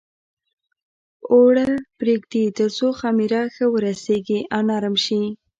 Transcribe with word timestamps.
اوړه 1.31 1.65
پرېږدي 1.99 2.43
تر 2.57 2.69
څو 2.77 2.87
خمېره 2.99 3.41
ښه 3.55 3.65
ورسېږي 3.73 4.39
او 4.53 4.61
نرم 4.69 4.95
شي. 5.05 5.21